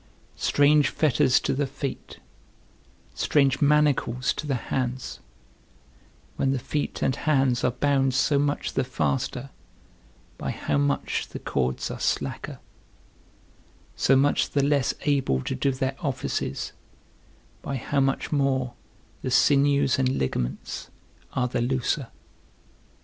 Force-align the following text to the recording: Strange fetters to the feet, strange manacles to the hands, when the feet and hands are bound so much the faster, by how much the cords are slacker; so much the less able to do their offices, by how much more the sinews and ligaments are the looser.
Strange 0.41 0.89
fetters 0.89 1.39
to 1.39 1.53
the 1.53 1.67
feet, 1.67 2.17
strange 3.13 3.61
manacles 3.61 4.33
to 4.33 4.47
the 4.47 4.55
hands, 4.55 5.19
when 6.37 6.49
the 6.49 6.57
feet 6.57 7.03
and 7.03 7.15
hands 7.17 7.63
are 7.63 7.69
bound 7.69 8.11
so 8.15 8.39
much 8.39 8.73
the 8.73 8.83
faster, 8.83 9.51
by 10.39 10.49
how 10.49 10.75
much 10.75 11.27
the 11.27 11.37
cords 11.37 11.91
are 11.91 11.99
slacker; 11.99 12.57
so 13.95 14.15
much 14.15 14.49
the 14.49 14.63
less 14.63 14.95
able 15.01 15.39
to 15.43 15.53
do 15.53 15.69
their 15.71 15.95
offices, 15.99 16.71
by 17.61 17.75
how 17.75 17.99
much 17.99 18.31
more 18.31 18.73
the 19.21 19.29
sinews 19.29 19.99
and 19.99 20.09
ligaments 20.17 20.89
are 21.33 21.47
the 21.47 21.61
looser. 21.61 22.07